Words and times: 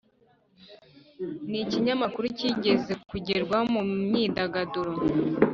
n’ikinyamakuru 1.49 2.25
kigeze 2.39 2.91
kugerwaho 3.09 3.65
mu 3.73 3.81
myidagaduro 4.09 4.91